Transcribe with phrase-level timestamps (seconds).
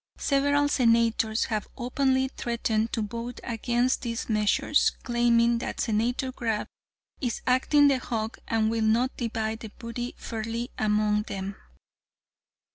[0.17, 6.65] Several senators have openly threatened to vote against these measures, claiming that Senator Grab
[7.21, 11.55] is acting the hog and will not divide the booty fairly among them."